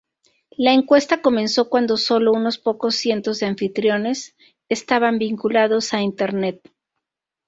La 0.57 0.73
encuesta 0.73 1.21
comenzó 1.21 1.69
cuando 1.69 1.95
sólo 1.95 2.31
unos 2.33 2.57
pocos 2.57 2.95
cientos 2.95 3.37
de 3.39 3.45
anfitriones 3.45 4.35
estaban 4.67 5.19
vinculados 5.19 5.93
a 5.93 6.01
Internet. 6.01 6.59